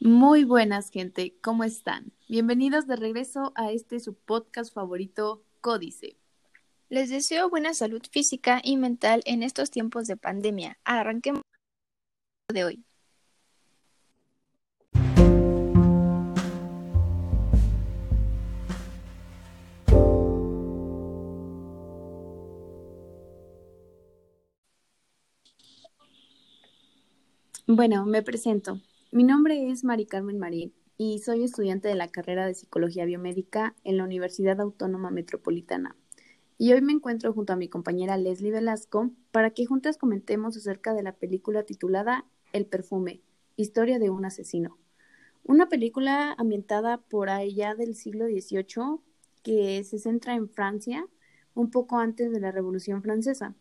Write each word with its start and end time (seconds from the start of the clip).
Muy 0.00 0.44
buenas, 0.44 0.90
gente. 0.90 1.34
¿Cómo 1.42 1.64
están? 1.64 2.12
Bienvenidos 2.28 2.86
de 2.86 2.94
regreso 2.94 3.52
a 3.56 3.72
este 3.72 3.98
su 3.98 4.14
podcast 4.14 4.72
favorito, 4.72 5.42
Códice. 5.60 6.16
Les 6.88 7.10
deseo 7.10 7.50
buena 7.50 7.74
salud 7.74 8.02
física 8.08 8.60
y 8.62 8.76
mental 8.76 9.22
en 9.26 9.42
estos 9.42 9.72
tiempos 9.72 10.06
de 10.06 10.16
pandemia. 10.16 10.78
Arranquemos 10.84 11.42
de 12.52 12.64
hoy. 12.64 12.84
Bueno, 27.66 28.06
me 28.06 28.22
presento. 28.22 28.80
Mi 29.18 29.24
nombre 29.24 29.68
es 29.68 29.82
Mari 29.82 30.06
Carmen 30.06 30.38
Marín 30.38 30.72
y 30.96 31.18
soy 31.18 31.42
estudiante 31.42 31.88
de 31.88 31.96
la 31.96 32.06
carrera 32.06 32.46
de 32.46 32.54
Psicología 32.54 33.04
Biomédica 33.04 33.74
en 33.82 33.96
la 33.96 34.04
Universidad 34.04 34.60
Autónoma 34.60 35.10
Metropolitana. 35.10 35.96
Y 36.56 36.72
hoy 36.72 36.82
me 36.82 36.92
encuentro 36.92 37.32
junto 37.32 37.52
a 37.52 37.56
mi 37.56 37.68
compañera 37.68 38.16
Leslie 38.16 38.52
Velasco 38.52 39.10
para 39.32 39.50
que 39.50 39.66
juntas 39.66 39.98
comentemos 39.98 40.56
acerca 40.56 40.94
de 40.94 41.02
la 41.02 41.16
película 41.16 41.64
titulada 41.64 42.26
El 42.52 42.66
perfume, 42.66 43.20
historia 43.56 43.98
de 43.98 44.08
un 44.08 44.24
asesino. 44.24 44.78
Una 45.42 45.68
película 45.68 46.36
ambientada 46.38 46.98
por 46.98 47.28
allá 47.28 47.74
del 47.74 47.96
siglo 47.96 48.26
XVIII 48.26 49.00
que 49.42 49.82
se 49.82 49.98
centra 49.98 50.36
en 50.36 50.48
Francia 50.48 51.04
un 51.56 51.72
poco 51.72 51.98
antes 51.98 52.30
de 52.30 52.38
la 52.38 52.52
Revolución 52.52 53.02
Francesa. 53.02 53.56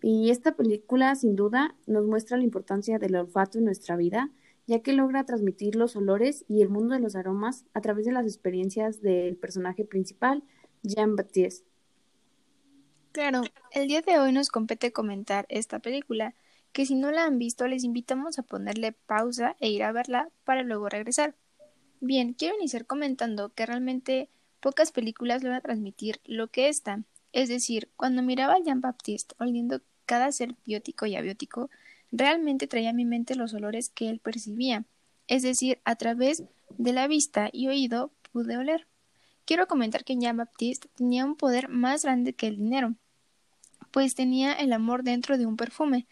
Y 0.00 0.30
esta 0.30 0.56
película 0.56 1.14
sin 1.16 1.36
duda 1.36 1.76
nos 1.86 2.06
muestra 2.06 2.38
la 2.38 2.44
importancia 2.44 2.98
del 2.98 3.16
olfato 3.16 3.58
en 3.58 3.66
nuestra 3.66 3.96
vida 3.96 4.30
ya 4.66 4.80
que 4.80 4.92
logra 4.92 5.24
transmitir 5.24 5.76
los 5.76 5.96
olores 5.96 6.44
y 6.48 6.62
el 6.62 6.68
mundo 6.68 6.94
de 6.94 7.00
los 7.00 7.16
aromas 7.16 7.64
a 7.72 7.80
través 7.80 8.04
de 8.06 8.12
las 8.12 8.26
experiencias 8.26 9.00
del 9.00 9.36
personaje 9.36 9.84
principal, 9.84 10.42
Jean-Baptiste. 10.82 11.66
Claro, 13.12 13.42
el 13.72 13.88
día 13.88 14.02
de 14.02 14.18
hoy 14.18 14.32
nos 14.32 14.50
compete 14.50 14.92
comentar 14.92 15.46
esta 15.48 15.78
película, 15.78 16.34
que 16.72 16.84
si 16.84 16.94
no 16.94 17.10
la 17.10 17.24
han 17.24 17.38
visto 17.38 17.66
les 17.66 17.84
invitamos 17.84 18.38
a 18.38 18.42
ponerle 18.42 18.92
pausa 18.92 19.56
e 19.60 19.70
ir 19.70 19.82
a 19.82 19.92
verla 19.92 20.28
para 20.44 20.62
luego 20.62 20.88
regresar. 20.88 21.34
Bien, 22.00 22.34
quiero 22.34 22.56
iniciar 22.56 22.84
comentando 22.84 23.54
que 23.54 23.64
realmente 23.64 24.28
pocas 24.60 24.92
películas 24.92 25.42
logran 25.42 25.62
transmitir 25.62 26.20
lo 26.24 26.48
que 26.48 26.68
esta, 26.68 27.04
es 27.32 27.48
decir, 27.48 27.88
cuando 27.96 28.22
miraba 28.22 28.54
a 28.54 28.62
Jean-Baptiste 28.62 29.34
oliendo 29.38 29.80
cada 30.04 30.30
ser 30.32 30.54
biótico 30.66 31.06
y 31.06 31.16
abiótico, 31.16 31.70
realmente 32.12 32.66
traía 32.66 32.90
a 32.90 32.94
mi 32.94 33.04
mente 33.04 33.34
los 33.34 33.54
olores 33.54 33.88
que 33.88 34.08
él 34.08 34.20
percibía, 34.20 34.84
es 35.28 35.42
decir, 35.42 35.80
a 35.84 35.96
través 35.96 36.44
de 36.78 36.92
la 36.92 37.08
vista 37.08 37.50
y 37.52 37.68
oído 37.68 38.12
pude 38.32 38.56
oler. 38.56 38.86
Quiero 39.44 39.66
comentar 39.66 40.04
que 40.04 40.16
Jean-Baptiste 40.16 40.88
tenía 40.96 41.24
un 41.24 41.36
poder 41.36 41.68
más 41.68 42.02
grande 42.02 42.32
que 42.32 42.48
el 42.48 42.56
dinero, 42.56 42.94
pues 43.90 44.14
tenía 44.14 44.52
el 44.52 44.72
amor 44.72 45.04
dentro 45.04 45.38
de 45.38 45.46
un 45.46 45.56
perfume. 45.56 46.06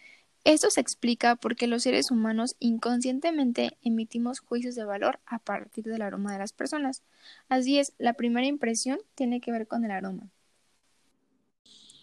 Esto 0.44 0.70
se 0.70 0.80
explica 0.80 1.36
porque 1.36 1.66
los 1.66 1.82
seres 1.82 2.10
humanos 2.10 2.54
inconscientemente 2.60 3.78
emitimos 3.82 4.40
juicios 4.40 4.74
de 4.74 4.84
valor 4.84 5.18
a 5.26 5.38
partir 5.38 5.84
del 5.84 6.02
aroma 6.02 6.32
de 6.32 6.38
las 6.38 6.52
personas. 6.52 7.02
Así 7.48 7.78
es, 7.78 7.94
la 7.98 8.12
primera 8.12 8.46
impresión 8.46 8.98
tiene 9.14 9.40
que 9.40 9.52
ver 9.52 9.66
con 9.66 9.84
el 9.84 9.90
aroma. 9.90 10.28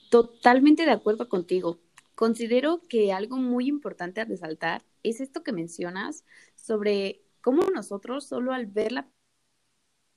Totalmente 0.09 0.85
de 0.85 0.91
acuerdo 0.91 1.29
contigo. 1.29 1.77
Considero 2.15 2.81
que 2.87 3.13
algo 3.13 3.37
muy 3.37 3.67
importante 3.67 4.21
a 4.21 4.25
resaltar 4.25 4.83
es 5.03 5.21
esto 5.21 5.43
que 5.43 5.53
mencionas 5.53 6.25
sobre 6.55 7.21
cómo 7.41 7.63
nosotros 7.73 8.25
solo 8.27 8.53
al 8.53 8.67
verla 8.67 9.09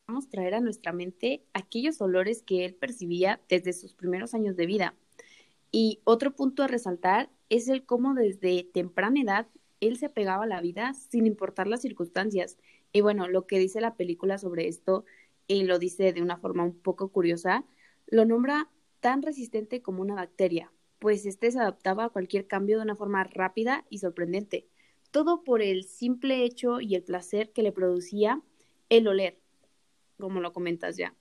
podemos 0.07 0.29
traer 0.29 0.55
a 0.55 0.61
nuestra 0.61 0.93
mente 0.93 1.45
aquellos 1.55 2.01
olores 2.01 2.43
que 2.43 2.65
él 2.65 2.75
percibía 2.75 3.41
desde 3.49 3.73
sus 3.73 3.95
primeros 3.95 4.35
años 4.35 4.57
de 4.57 4.67
vida. 4.67 4.95
Y 5.73 6.01
otro 6.05 6.37
punto 6.37 6.63
a 6.63 6.69
resaltar 6.69 7.31
es 7.49 7.69
el 7.69 7.85
cómo 7.87 8.15
desde 8.15 8.65
temprana 8.65 9.21
edad 9.21 9.49
él 9.81 9.97
se 9.97 10.07
apegaba 10.07 10.45
a 10.45 10.47
la 10.47 10.61
vida 10.61 10.95
sin 10.95 11.27
importar 11.27 11.67
las 11.67 11.83
circunstancias. 11.83 12.59
Y 12.93 13.01
bueno, 13.01 13.29
lo 13.29 13.47
que 13.47 13.59
dice 13.59 13.81
la 13.81 13.97
película 13.97 14.39
sobre 14.39 14.69
esto, 14.69 15.05
y 15.47 15.65
lo 15.65 15.79
dice 15.79 16.13
de 16.13 16.23
una 16.23 16.39
forma 16.39 16.65
un 16.65 16.79
poco 16.79 17.09
curiosa, 17.09 17.65
lo 18.07 18.25
nombra 18.25 18.71
tan 19.01 19.23
resistente 19.23 19.83
como 19.83 20.01
una 20.01 20.15
bacteria, 20.15 20.73
pues 21.05 21.27
éste 21.27 21.51
se 21.51 21.59
adaptaba 21.59 22.07
a 22.07 22.09
cualquier 22.09 22.47
cambio 22.47 22.79
de 22.79 22.85
una 22.85 22.97
forma 22.97 23.25
rápida 23.25 23.85
y 23.91 23.99
sorprendente, 23.99 24.67
todo 25.11 25.45
por 25.45 25.61
el 25.61 25.85
simple 25.85 26.45
hecho 26.45 26.81
y 26.81 26.95
el 26.95 27.03
placer 27.03 27.53
que 27.53 27.63
le 27.63 27.73
producía 27.73 28.41
el 28.89 29.07
oler, 29.07 29.39
como 30.19 30.41
lo 30.41 30.55
comentas 30.55 30.97
ya. 30.97 31.15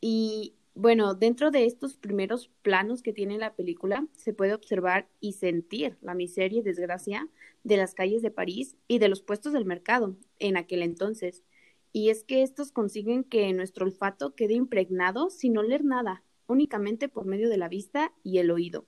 Y 0.00 0.56
bueno, 0.74 1.14
dentro 1.14 1.52
de 1.52 1.66
estos 1.66 1.96
primeros 1.96 2.50
planos 2.62 3.00
que 3.00 3.12
tiene 3.12 3.38
la 3.38 3.54
película, 3.54 4.08
se 4.16 4.32
puede 4.32 4.54
observar 4.54 5.08
y 5.20 5.34
sentir 5.34 5.96
la 6.00 6.14
miseria 6.14 6.58
y 6.58 6.62
desgracia 6.62 7.28
de 7.62 7.76
las 7.76 7.94
calles 7.94 8.22
de 8.22 8.32
París 8.32 8.74
y 8.88 8.98
de 8.98 9.08
los 9.08 9.22
puestos 9.22 9.52
del 9.52 9.66
mercado 9.66 10.16
en 10.40 10.56
aquel 10.56 10.82
entonces. 10.82 11.44
Y 11.92 12.10
es 12.10 12.24
que 12.24 12.42
estos 12.42 12.72
consiguen 12.72 13.22
que 13.22 13.52
nuestro 13.52 13.86
olfato 13.86 14.34
quede 14.34 14.54
impregnado 14.54 15.30
sin 15.30 15.56
oler 15.58 15.84
nada, 15.84 16.24
únicamente 16.48 17.08
por 17.08 17.24
medio 17.24 17.48
de 17.48 17.56
la 17.56 17.68
vista 17.68 18.12
y 18.24 18.38
el 18.38 18.50
oído. 18.50 18.84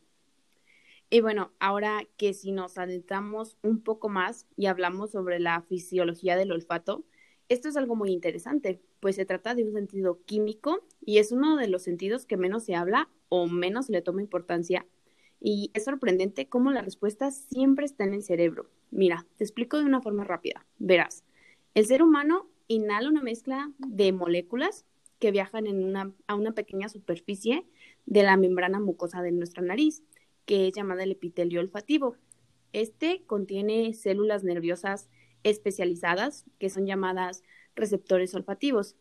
Y 1.10 1.20
bueno, 1.20 1.52
ahora 1.58 2.06
que 2.18 2.34
si 2.34 2.52
nos 2.52 2.76
adentramos 2.76 3.56
un 3.62 3.80
poco 3.80 4.08
más 4.08 4.46
y 4.56 4.66
hablamos 4.66 5.12
sobre 5.12 5.40
la 5.40 5.62
fisiología 5.62 6.36
del 6.36 6.52
olfato, 6.52 7.04
esto 7.48 7.68
es 7.68 7.78
algo 7.78 7.96
muy 7.96 8.10
interesante, 8.10 8.82
pues 9.00 9.16
se 9.16 9.24
trata 9.24 9.54
de 9.54 9.64
un 9.64 9.72
sentido 9.72 10.20
químico 10.26 10.84
y 11.00 11.16
es 11.16 11.32
uno 11.32 11.56
de 11.56 11.68
los 11.68 11.82
sentidos 11.82 12.26
que 12.26 12.36
menos 12.36 12.64
se 12.64 12.74
habla 12.74 13.08
o 13.30 13.46
menos 13.46 13.88
le 13.88 14.02
toma 14.02 14.20
importancia. 14.20 14.86
Y 15.40 15.70
es 15.72 15.84
sorprendente 15.84 16.48
cómo 16.48 16.72
la 16.72 16.82
respuesta 16.82 17.30
siempre 17.30 17.86
está 17.86 18.04
en 18.04 18.12
el 18.12 18.22
cerebro. 18.22 18.68
Mira, 18.90 19.24
te 19.36 19.44
explico 19.44 19.78
de 19.78 19.84
una 19.84 20.02
forma 20.02 20.24
rápida. 20.24 20.66
Verás, 20.78 21.24
el 21.74 21.86
ser 21.86 22.02
humano 22.02 22.50
inhala 22.66 23.08
una 23.08 23.22
mezcla 23.22 23.72
de 23.78 24.12
moléculas 24.12 24.84
que 25.18 25.30
viajan 25.30 25.66
en 25.66 25.82
una, 25.82 26.12
a 26.26 26.34
una 26.34 26.52
pequeña 26.52 26.90
superficie 26.90 27.64
de 28.04 28.22
la 28.24 28.36
membrana 28.36 28.78
mucosa 28.78 29.22
de 29.22 29.32
nuestra 29.32 29.62
nariz 29.62 30.02
que 30.48 30.66
es 30.66 30.74
llamada 30.74 31.02
el 31.02 31.12
epitelio 31.12 31.60
olfativo. 31.60 32.16
Este 32.72 33.22
contiene 33.26 33.92
células 33.92 34.44
nerviosas 34.44 35.10
especializadas 35.42 36.46
que 36.58 36.70
son 36.70 36.86
llamadas 36.86 37.42
receptores 37.76 38.34
olfativos. 38.34 38.96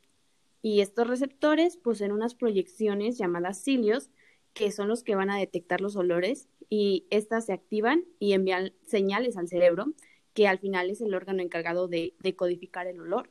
Y 0.61 0.81
estos 0.81 1.07
receptores 1.07 1.77
poseen 1.77 2.11
unas 2.11 2.35
proyecciones 2.35 3.17
llamadas 3.17 3.63
cilios 3.63 4.09
que 4.53 4.73
son 4.73 4.89
los 4.89 5.03
que 5.03 5.15
van 5.15 5.29
a 5.29 5.37
detectar 5.37 5.79
los 5.79 5.95
olores 5.95 6.49
y 6.69 7.07
estas 7.11 7.45
se 7.45 7.53
activan 7.53 8.03
y 8.19 8.33
envían 8.33 8.73
señales 8.85 9.37
al 9.37 9.47
cerebro, 9.47 9.93
que 10.33 10.49
al 10.49 10.59
final 10.59 10.89
es 10.89 10.99
el 10.99 11.13
órgano 11.13 11.41
encargado 11.41 11.87
de, 11.87 12.13
de 12.19 12.35
codificar 12.35 12.87
el 12.87 12.99
olor. 12.99 13.29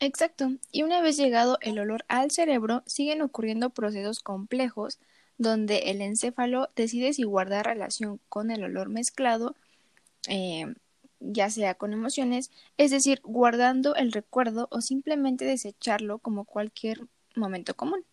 Exacto. 0.00 0.50
Y 0.72 0.82
una 0.82 1.00
vez 1.02 1.16
llegado 1.16 1.58
el 1.60 1.78
olor 1.78 2.04
al 2.08 2.32
cerebro, 2.32 2.82
siguen 2.86 3.22
ocurriendo 3.22 3.70
procesos 3.70 4.18
complejos 4.18 4.98
donde 5.38 5.90
el 5.90 6.00
encéfalo 6.02 6.70
decide 6.76 7.12
si 7.12 7.24
guardar 7.24 7.66
relación 7.66 8.20
con 8.28 8.50
el 8.50 8.64
olor 8.64 8.88
mezclado, 8.88 9.54
eh, 10.28 10.66
ya 11.20 11.50
sea 11.50 11.74
con 11.74 11.92
emociones, 11.92 12.50
es 12.76 12.90
decir, 12.90 13.20
guardando 13.24 13.94
el 13.96 14.12
recuerdo 14.12 14.68
o 14.70 14.80
simplemente 14.80 15.44
desecharlo 15.44 16.18
como 16.18 16.44
cualquier 16.44 17.00
momento 17.34 17.74
común. 17.74 18.04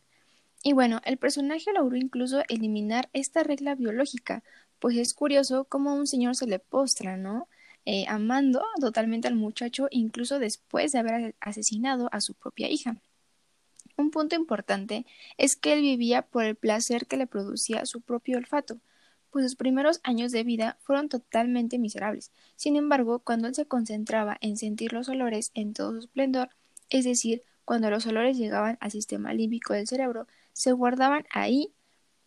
Y 0.63 0.73
bueno, 0.73 1.01
el 1.06 1.17
personaje 1.17 1.73
logró 1.73 1.97
incluso 1.97 2.44
eliminar 2.47 3.09
esta 3.13 3.44
regla 3.44 3.75
biológica, 3.75 4.44
pues 4.79 4.97
es 4.97 5.13
curioso 5.13 5.66
cómo 5.66 5.94
un 5.95 6.07
señor 6.07 6.35
se 6.35 6.47
le 6.47 6.59
postra, 6.59 7.17
¿no? 7.17 7.47
Eh, 7.85 8.06
amando 8.07 8.63
totalmente 8.79 9.28
al 9.28 9.35
muchacho 9.35 9.88
incluso 9.92 10.39
después 10.39 10.94
de 10.94 11.00
haber 11.00 11.36
asesinado 11.42 12.07
a 12.13 12.21
su 12.21 12.33
propia 12.33 12.69
hija. 12.69 12.95
Un 14.03 14.11
punto 14.11 14.35
importante 14.35 15.05
es 15.38 15.55
que 15.55 15.71
él 15.71 15.81
vivía 15.81 16.23
por 16.23 16.44
el 16.44 16.57
placer 16.57 17.07
que 17.07 17.15
le 17.15 17.25
producía 17.25 17.85
su 17.85 18.01
propio 18.01 18.38
olfato, 18.38 18.81
pues 19.31 19.45
sus 19.45 19.55
primeros 19.55 20.01
años 20.03 20.33
de 20.33 20.44
vida 20.44 20.77
fueron 20.81 21.07
totalmente 21.07 21.79
miserables. 21.79 22.33
Sin 22.57 22.75
embargo, 22.75 23.19
cuando 23.19 23.47
él 23.47 23.55
se 23.55 23.65
concentraba 23.65 24.38
en 24.41 24.57
sentir 24.57 24.91
los 24.91 25.07
olores 25.07 25.51
en 25.53 25.73
todo 25.73 25.94
su 25.94 26.00
esplendor, 26.00 26.50
es 26.89 27.05
decir, 27.05 27.44
cuando 27.63 27.89
los 27.89 28.05
olores 28.05 28.38
llegaban 28.38 28.77
al 28.81 28.91
sistema 28.91 29.33
límbico 29.33 29.71
del 29.71 29.88
cerebro, 29.88 30.27
se 30.51 30.73
guardaban 30.73 31.25
ahí 31.31 31.73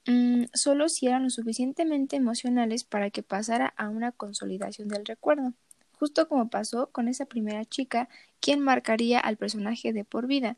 mm, 0.06 0.44
solo 0.54 0.88
si 0.88 1.08
eran 1.08 1.24
lo 1.24 1.30
suficientemente 1.30 2.16
emocionales 2.16 2.84
para 2.84 3.10
que 3.10 3.22
pasara 3.22 3.66
a 3.76 3.90
una 3.90 4.12
consolidación 4.12 4.88
del 4.88 5.04
recuerdo, 5.04 5.52
justo 5.92 6.26
como 6.26 6.48
pasó 6.48 6.90
con 6.90 7.08
esa 7.08 7.26
primera 7.26 7.66
chica, 7.66 8.08
quien 8.40 8.60
marcaría 8.60 9.20
al 9.20 9.36
personaje 9.36 9.92
de 9.92 10.04
por 10.04 10.26
vida, 10.26 10.56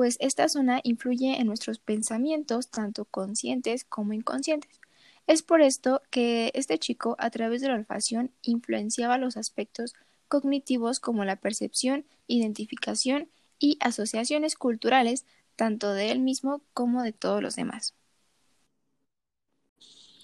pues 0.00 0.16
esta 0.18 0.48
zona 0.48 0.80
influye 0.82 1.38
en 1.42 1.46
nuestros 1.46 1.78
pensamientos, 1.78 2.70
tanto 2.70 3.04
conscientes 3.04 3.84
como 3.84 4.14
inconscientes. 4.14 4.80
Es 5.26 5.42
por 5.42 5.60
esto 5.60 6.00
que 6.08 6.50
este 6.54 6.78
chico, 6.78 7.16
a 7.18 7.28
través 7.28 7.60
de 7.60 7.68
la 7.68 7.74
olfacción, 7.74 8.32
influenciaba 8.40 9.18
los 9.18 9.36
aspectos 9.36 9.92
cognitivos 10.26 11.00
como 11.00 11.26
la 11.26 11.36
percepción, 11.36 12.06
identificación 12.28 13.28
y 13.58 13.76
asociaciones 13.82 14.54
culturales, 14.56 15.26
tanto 15.54 15.92
de 15.92 16.10
él 16.12 16.20
mismo 16.20 16.62
como 16.72 17.02
de 17.02 17.12
todos 17.12 17.42
los 17.42 17.54
demás. 17.54 17.92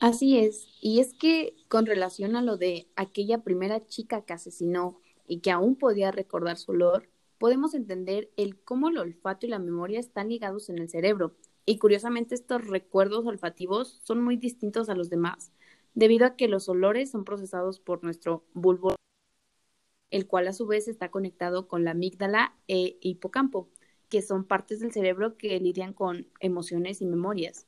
Así 0.01 0.39
es, 0.39 0.69
y 0.81 1.01
es 1.01 1.13
que 1.13 1.55
con 1.69 1.85
relación 1.85 2.35
a 2.35 2.41
lo 2.41 2.57
de 2.57 2.89
aquella 2.97 3.43
primera 3.45 3.87
chica 3.87 4.25
que 4.25 4.33
asesinó 4.33 5.03
y 5.29 5.41
que 5.41 5.51
aún 5.51 5.77
podía 5.77 6.13
recordar 6.13 6.57
su 6.57 6.73
olor, 6.73 7.11
podemos 7.39 7.75
entender 7.75 8.31
el 8.37 8.59
cómo 8.59 8.89
el 8.89 8.99
olfato 8.99 9.47
y 9.47 9.51
la 9.51 9.59
memoria 9.59 10.01
están 10.01 10.29
ligados 10.29 10.69
en 10.69 10.79
el 10.79 10.89
cerebro. 10.89 11.35
Y 11.65 11.79
curiosamente 11.79 12.35
estos 12.35 12.67
recuerdos 12.67 13.27
olfativos 13.27 14.01
son 14.05 14.23
muy 14.23 14.37
distintos 14.37 14.89
a 14.89 14.95
los 14.95 15.11
demás, 15.11 15.53
debido 15.95 16.27
a 16.27 16.37
que 16.37 16.49
los 16.49 16.69
olores 16.69 17.11
son 17.11 17.25
procesados 17.25 17.81
por 17.81 18.05
nuestro 18.05 18.45
bulbo, 18.55 18.95
el 20.11 20.27
cual 20.27 20.49
a 20.49 20.53
su 20.53 20.67
vez 20.67 20.89
está 20.89 21.11
conectado 21.11 21.67
con 21.67 21.85
la 21.85 21.91
amígdala 21.91 22.55
e 22.69 22.99
hipocampo, 23.01 23.69
que 24.09 24.23
son 24.23 24.45
partes 24.45 24.81
del 24.81 24.93
cerebro 24.93 25.37
que 25.37 25.59
lidian 25.59 25.93
con 25.93 26.29
emociones 26.41 27.03
y 27.03 27.07
memorias. 27.07 27.67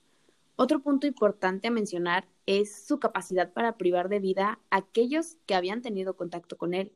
Otro 0.54 0.80
punto 0.80 1.06
importante 1.06 1.68
a 1.68 1.72
mencionar 1.72 2.28
es 2.46 2.84
su 2.86 2.98
capacidad 2.98 3.52
para 3.52 3.76
privar 3.76 4.08
de 4.08 4.20
vida 4.20 4.60
a 4.70 4.76
aquellos 4.78 5.36
que 5.46 5.54
habían 5.54 5.82
tenido 5.82 6.16
contacto 6.16 6.56
con 6.56 6.74
él. 6.74 6.92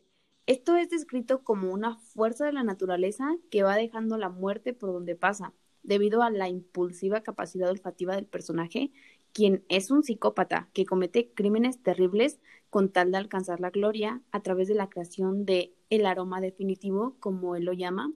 Esto 0.47 0.77
es 0.77 0.91
descrito 0.91 1.45
como 1.45 1.73
una 1.73 1.97
fuerza 1.97 2.47
de 2.47 2.53
la 2.53 2.65
naturaleza 2.65 3.37
que 3.51 3.63
va 3.63 3.77
dejando 3.77 4.19
la 4.19 4.29
muerte 4.29 4.73
por 4.73 4.93
donde 4.93 5.15
pasa, 5.15 5.55
debido 5.85 6.23
a 6.23 6.31
la 6.31 6.49
impulsiva 6.49 7.23
capacidad 7.23 7.71
olfativa 7.71 8.17
del 8.17 8.27
personaje, 8.27 8.91
quien 9.33 9.65
es 9.69 9.91
un 9.91 10.03
psicópata 10.03 10.69
que 10.73 10.85
comete 10.85 11.33
crímenes 11.33 11.83
terribles 11.83 12.41
con 12.71 12.91
tal 12.91 13.13
de 13.13 13.19
alcanzar 13.19 13.61
la 13.61 13.71
gloria 13.71 14.21
a 14.33 14.43
través 14.43 14.69
de 14.69 14.75
la 14.75 14.89
creación 14.89 15.45
de 15.45 15.75
el 15.91 16.07
aroma 16.07 16.41
definitivo, 16.41 17.17
como 17.21 17.55
él 17.55 17.65
lo 17.65 17.73
llama, 17.73 18.13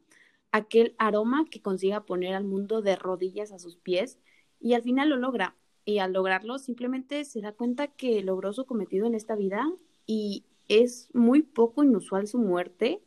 aquel 0.50 0.94
aroma 0.98 1.44
que 1.50 1.62
consiga 1.62 2.06
poner 2.06 2.34
al 2.34 2.44
mundo 2.44 2.82
de 2.82 2.96
rodillas 2.96 3.52
a 3.52 3.58
sus 3.58 3.76
pies 3.76 4.18
y 4.60 4.74
al 4.74 4.82
final 4.82 5.10
lo 5.10 5.16
logra. 5.16 5.56
Y 5.84 5.98
al 5.98 6.12
lograrlo 6.12 6.58
simplemente 6.58 7.24
se 7.24 7.40
da 7.40 7.52
cuenta 7.52 7.86
que 7.86 8.20
logró 8.22 8.52
su 8.52 8.64
cometido 8.66 9.06
en 9.06 9.14
esta 9.14 9.36
vida 9.36 9.64
y 10.04 10.44
es 10.68 11.08
muy 11.12 11.42
poco 11.42 11.84
inusual 11.84 12.26
su 12.26 12.38
muerte 12.38 13.02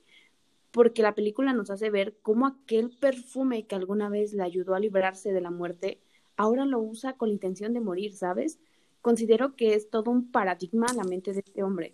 porque 0.71 1.01
la 1.01 1.15
película 1.15 1.53
nos 1.53 1.71
hace 1.71 1.89
ver 1.89 2.17
cómo 2.21 2.45
aquel 2.45 2.91
perfume 2.91 3.65
que 3.65 3.75
alguna 3.75 4.09
vez 4.09 4.33
le 4.33 4.43
ayudó 4.43 4.75
a 4.75 4.79
librarse 4.79 5.33
de 5.33 5.41
la 5.41 5.51
muerte, 5.51 5.99
ahora 6.35 6.65
lo 6.65 6.79
usa 6.79 7.13
con 7.13 7.29
la 7.29 7.33
intención 7.33 7.73
de 7.73 7.81
morir, 7.81 8.13
¿sabes? 8.15 8.59
Considero 9.01 9.55
que 9.55 9.73
es 9.73 9.89
todo 9.89 10.11
un 10.11 10.31
paradigma 10.31 10.87
en 10.91 10.97
la 10.97 11.03
mente 11.03 11.33
de 11.33 11.39
este 11.39 11.63
hombre. 11.63 11.93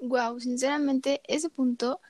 Wow, 0.00 0.40
sinceramente, 0.40 1.20
ese 1.28 1.50
punto 1.50 2.00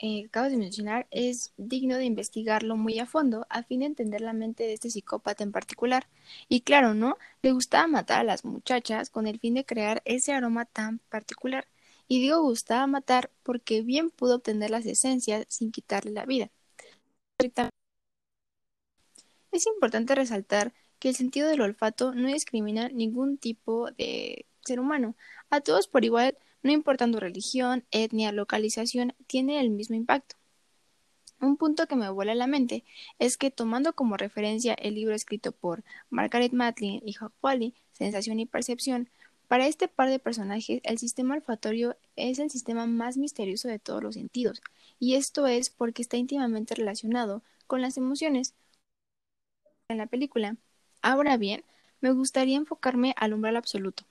eh, 0.00 0.24
acabas 0.26 0.50
de 0.50 0.56
mencionar 0.58 1.06
es 1.10 1.52
digno 1.56 1.96
de 1.96 2.04
investigarlo 2.04 2.76
muy 2.76 2.98
a 2.98 3.06
fondo 3.06 3.46
a 3.50 3.62
fin 3.64 3.80
de 3.80 3.86
entender 3.86 4.20
la 4.20 4.32
mente 4.32 4.64
de 4.64 4.72
este 4.74 4.90
psicópata 4.90 5.44
en 5.44 5.52
particular. 5.52 6.08
Y 6.48 6.62
claro, 6.62 6.94
¿no? 6.94 7.16
Le 7.42 7.52
gustaba 7.52 7.86
matar 7.88 8.20
a 8.20 8.24
las 8.24 8.44
muchachas 8.44 9.10
con 9.10 9.26
el 9.26 9.38
fin 9.40 9.54
de 9.54 9.64
crear 9.64 10.02
ese 10.04 10.32
aroma 10.32 10.64
tan 10.66 10.98
particular. 11.10 11.66
Y 12.08 12.20
digo 12.20 12.42
gustaba 12.42 12.86
matar 12.86 13.30
porque 13.42 13.82
bien 13.82 14.10
pudo 14.10 14.36
obtener 14.36 14.70
las 14.70 14.86
esencias 14.86 15.44
sin 15.48 15.72
quitarle 15.72 16.12
la 16.12 16.26
vida. 16.26 16.50
Es 19.52 19.66
importante 19.66 20.14
resaltar 20.14 20.72
que 20.98 21.08
el 21.10 21.14
sentido 21.16 21.48
del 21.48 21.60
olfato 21.60 22.14
no 22.14 22.28
discrimina 22.28 22.88
ningún 22.88 23.38
tipo 23.38 23.90
de 23.92 24.46
ser 24.64 24.80
humano. 24.80 25.16
A 25.50 25.60
todos 25.60 25.88
por 25.88 26.04
igual 26.04 26.36
no 26.62 26.72
importando 26.72 27.20
religión, 27.20 27.84
etnia, 27.90 28.32
localización, 28.32 29.14
tiene 29.26 29.60
el 29.60 29.70
mismo 29.70 29.96
impacto. 29.96 30.36
Un 31.40 31.56
punto 31.56 31.86
que 31.86 31.94
me 31.94 32.10
vuela 32.10 32.34
la 32.34 32.48
mente 32.48 32.84
es 33.20 33.36
que 33.36 33.52
tomando 33.52 33.92
como 33.92 34.16
referencia 34.16 34.74
el 34.74 34.96
libro 34.96 35.14
escrito 35.14 35.52
por 35.52 35.84
Margaret 36.10 36.52
Matlin 36.52 37.00
y 37.04 37.14
Hawk 37.14 37.32
Wally, 37.40 37.74
Sensación 37.92 38.40
y 38.40 38.46
Percepción, 38.46 39.08
para 39.46 39.66
este 39.66 39.88
par 39.88 40.10
de 40.10 40.18
personajes 40.18 40.80
el 40.82 40.98
sistema 40.98 41.34
olfatorio 41.34 41.96
es 42.16 42.38
el 42.40 42.50
sistema 42.50 42.86
más 42.86 43.16
misterioso 43.16 43.68
de 43.68 43.78
todos 43.78 44.02
los 44.02 44.14
sentidos, 44.14 44.60
y 44.98 45.14
esto 45.14 45.46
es 45.46 45.70
porque 45.70 46.02
está 46.02 46.16
íntimamente 46.16 46.74
relacionado 46.74 47.42
con 47.66 47.80
las 47.82 47.96
emociones 47.96 48.54
en 49.88 49.98
la 49.98 50.06
película. 50.06 50.56
Ahora 51.02 51.36
bien, 51.36 51.64
me 52.00 52.12
gustaría 52.12 52.56
enfocarme 52.56 53.14
al 53.16 53.32
umbral 53.32 53.56
absoluto. 53.56 54.07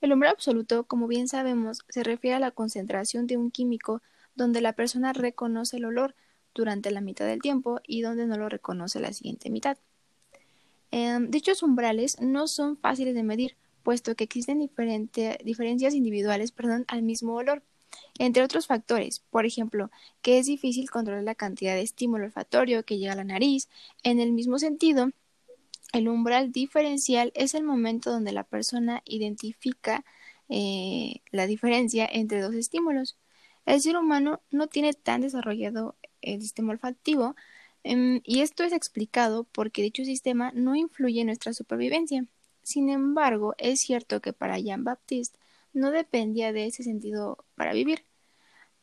El 0.00 0.12
umbral 0.12 0.32
absoluto, 0.32 0.84
como 0.84 1.06
bien 1.06 1.28
sabemos, 1.28 1.84
se 1.88 2.02
refiere 2.02 2.36
a 2.36 2.40
la 2.40 2.50
concentración 2.50 3.26
de 3.26 3.36
un 3.36 3.50
químico 3.50 4.02
donde 4.34 4.60
la 4.60 4.74
persona 4.74 5.12
reconoce 5.12 5.78
el 5.78 5.86
olor 5.86 6.14
durante 6.54 6.90
la 6.90 7.00
mitad 7.00 7.26
del 7.26 7.40
tiempo 7.40 7.80
y 7.86 8.02
donde 8.02 8.26
no 8.26 8.36
lo 8.36 8.48
reconoce 8.48 9.00
la 9.00 9.12
siguiente 9.12 9.50
mitad. 9.50 9.78
Em, 10.90 11.30
dichos 11.30 11.62
umbrales 11.62 12.20
no 12.20 12.46
son 12.48 12.76
fáciles 12.76 13.14
de 13.14 13.22
medir, 13.22 13.56
puesto 13.82 14.14
que 14.14 14.24
existen 14.24 14.58
diferencias 14.58 15.94
individuales 15.94 16.52
perdón, 16.52 16.84
al 16.88 17.02
mismo 17.02 17.34
olor, 17.34 17.62
entre 18.18 18.42
otros 18.42 18.66
factores, 18.66 19.20
por 19.30 19.46
ejemplo, 19.46 19.90
que 20.22 20.38
es 20.38 20.46
difícil 20.46 20.90
controlar 20.90 21.22
la 21.22 21.34
cantidad 21.34 21.74
de 21.74 21.82
estímulo 21.82 22.24
olfatorio 22.24 22.84
que 22.84 22.98
llega 22.98 23.12
a 23.12 23.16
la 23.16 23.24
nariz. 23.24 23.68
En 24.02 24.20
el 24.20 24.32
mismo 24.32 24.58
sentido, 24.58 25.10
el 25.92 26.08
umbral 26.08 26.52
diferencial 26.52 27.32
es 27.34 27.54
el 27.54 27.64
momento 27.64 28.10
donde 28.10 28.32
la 28.32 28.44
persona 28.44 29.02
identifica 29.04 30.04
eh, 30.48 31.22
la 31.30 31.46
diferencia 31.46 32.08
entre 32.10 32.40
dos 32.40 32.54
estímulos. 32.54 33.16
El 33.66 33.80
ser 33.80 33.96
humano 33.96 34.40
no 34.50 34.68
tiene 34.68 34.92
tan 34.94 35.22
desarrollado 35.22 35.96
el 36.22 36.40
sistema 36.42 36.72
olfativo 36.72 37.34
em, 37.84 38.20
y 38.24 38.40
esto 38.40 38.64
es 38.64 38.72
explicado 38.72 39.44
porque 39.44 39.82
dicho 39.82 40.04
sistema 40.04 40.52
no 40.54 40.76
influye 40.76 41.20
en 41.20 41.28
nuestra 41.28 41.52
supervivencia. 41.52 42.26
Sin 42.62 42.90
embargo, 42.90 43.54
es 43.58 43.80
cierto 43.80 44.20
que 44.20 44.32
para 44.32 44.58
Jean-Baptiste 44.58 45.38
no 45.72 45.90
dependía 45.90 46.52
de 46.52 46.66
ese 46.66 46.82
sentido 46.82 47.44
para 47.54 47.72
vivir, 47.72 48.04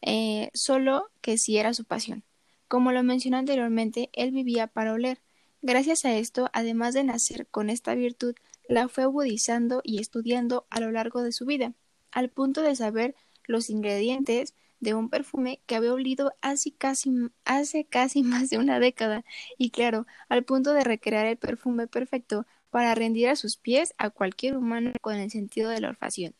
eh, 0.01 0.49
solo 0.53 1.09
que 1.21 1.37
sí 1.37 1.57
era 1.57 1.73
su 1.73 1.85
pasión. 1.85 2.23
Como 2.67 2.91
lo 2.91 3.03
mencioné 3.03 3.37
anteriormente, 3.37 4.09
él 4.13 4.31
vivía 4.31 4.67
para 4.67 4.93
oler, 4.93 5.21
Gracias 5.63 6.05
a 6.05 6.15
esto, 6.15 6.49
además 6.53 6.93
de 6.93 7.03
nacer 7.05 7.47
con 7.47 7.69
esta 7.71 7.95
virtud, 7.95 8.35
la 8.69 8.87
fue 8.87 9.03
agudizando 9.05 9.81
y 9.83 9.99
estudiando 9.99 10.67
a 10.69 10.79
lo 10.79 10.91
largo 10.91 11.23
de 11.23 11.31
su 11.31 11.45
vida, 11.47 11.73
al 12.11 12.29
punto 12.29 12.61
de 12.61 12.75
saber 12.75 13.15
los 13.45 13.69
ingredientes 13.71 14.55
de 14.79 14.93
un 14.93 15.09
perfume 15.09 15.61
que 15.65 15.75
había 15.75 15.93
olido 15.93 16.33
hace 16.41 16.71
casi, 16.75 17.11
hace 17.45 17.85
casi 17.85 18.23
más 18.23 18.49
de 18.51 18.59
una 18.59 18.79
década, 18.79 19.25
y 19.57 19.71
claro, 19.71 20.05
al 20.29 20.43
punto 20.45 20.73
de 20.73 20.83
recrear 20.83 21.25
el 21.27 21.37
perfume 21.37 21.87
perfecto 21.87 22.45
para 22.69 22.93
rendir 22.95 23.29
a 23.29 23.35
sus 23.35 23.57
pies 23.57 23.95
a 23.97 24.11
cualquier 24.11 24.57
humano 24.57 24.93
con 25.01 25.15
el 25.15 25.31
sentido 25.31 25.71
de 25.71 25.81
la 25.81 25.89
olfacción. 25.89 26.35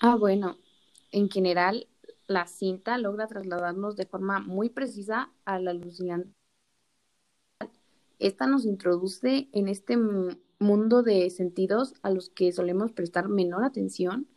Ah, 0.00 0.16
bueno, 0.16 0.58
en 1.12 1.30
general, 1.30 1.88
la 2.28 2.46
cinta 2.46 2.98
logra 2.98 3.26
trasladarnos 3.28 3.96
de 3.96 4.06
forma 4.06 4.40
muy 4.40 4.70
precisa 4.70 5.30
al 5.44 5.68
alucinante 5.68 6.34
esta 8.18 8.46
nos 8.46 8.64
introduce 8.64 9.48
en 9.52 9.68
este 9.68 9.98
mundo 10.58 11.02
de 11.02 11.30
sentidos 11.30 11.94
a 12.02 12.10
los 12.10 12.30
que 12.30 12.52
solemos 12.52 12.92
prestar 12.92 13.28
menor 13.28 13.64
atención, 13.64 14.28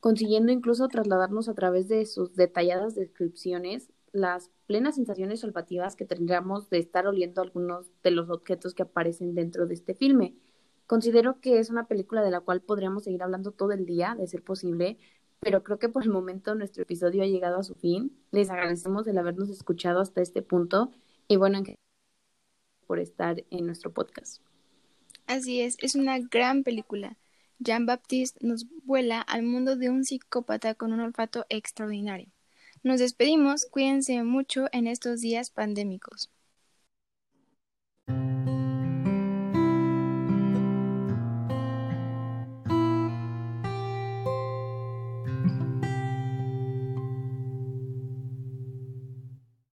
consiguiendo 0.00 0.52
incluso 0.52 0.88
trasladarnos 0.88 1.48
a 1.48 1.54
través 1.54 1.88
de 1.88 2.04
sus 2.06 2.34
detalladas 2.34 2.94
descripciones 2.94 3.90
las 4.12 4.50
plenas 4.66 4.94
sensaciones 4.94 5.44
olfativas 5.44 5.94
que 5.94 6.06
tendríamos 6.06 6.70
de 6.70 6.78
estar 6.78 7.06
oliendo 7.06 7.42
algunos 7.42 7.86
de 8.02 8.10
los 8.10 8.30
objetos 8.30 8.74
que 8.74 8.82
aparecen 8.82 9.34
dentro 9.34 9.66
de 9.66 9.74
este 9.74 9.94
filme. 9.94 10.34
Considero 10.86 11.40
que 11.40 11.58
es 11.58 11.70
una 11.70 11.86
película 11.86 12.22
de 12.22 12.30
la 12.30 12.40
cual 12.40 12.62
podríamos 12.62 13.04
seguir 13.04 13.22
hablando 13.22 13.52
todo 13.52 13.72
el 13.72 13.84
día, 13.86 14.14
de 14.18 14.26
ser 14.26 14.42
posible, 14.42 14.98
pero 15.40 15.62
creo 15.62 15.78
que 15.78 15.88
por 15.88 16.02
el 16.02 16.10
momento 16.10 16.54
nuestro 16.54 16.82
episodio 16.82 17.22
ha 17.22 17.26
llegado 17.26 17.58
a 17.58 17.62
su 17.62 17.74
fin. 17.74 18.16
Les 18.30 18.48
agradecemos 18.48 19.06
el 19.06 19.18
habernos 19.18 19.50
escuchado 19.50 20.00
hasta 20.00 20.22
este 20.22 20.42
punto 20.42 20.90
y 21.28 21.36
bueno, 21.36 21.58
en 21.58 21.64
por 22.86 22.98
estar 22.98 23.44
en 23.50 23.66
nuestro 23.66 23.92
podcast. 23.92 24.40
Así 25.26 25.60
es, 25.60 25.76
es 25.80 25.94
una 25.94 26.18
gran 26.18 26.62
película. 26.62 27.16
Jean-Baptiste 27.58 28.46
nos 28.46 28.66
vuela 28.84 29.20
al 29.20 29.42
mundo 29.42 29.76
de 29.76 29.90
un 29.90 30.04
psicópata 30.04 30.74
con 30.74 30.92
un 30.92 31.00
olfato 31.00 31.46
extraordinario. 31.48 32.28
Nos 32.82 33.00
despedimos, 33.00 33.66
cuídense 33.66 34.22
mucho 34.22 34.66
en 34.72 34.86
estos 34.86 35.20
días 35.20 35.50
pandémicos. 35.50 36.30